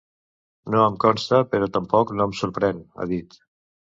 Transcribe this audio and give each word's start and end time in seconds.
No 0.75 0.79
em 0.85 0.95
consta, 1.03 1.41
però 1.51 1.67
tampoc 1.77 2.13
no 2.19 2.27
em 2.29 2.35
sorprèn, 2.39 2.83
ha 3.03 3.07
dit. 3.15 3.37